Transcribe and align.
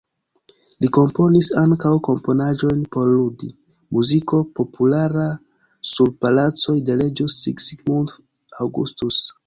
Li 0.85 0.87
komponis 0.97 1.49
ankaŭ 1.63 1.91
komponaĵojn 2.07 2.81
por 2.97 3.05
ludi, 3.11 3.51
muziko 3.99 4.41
populara 4.63 5.29
sur 5.95 6.13
palacoj 6.27 6.79
de 6.91 7.01
reĝo 7.07 7.33
Sigismund 7.41 8.21
Augustus. 8.67 9.27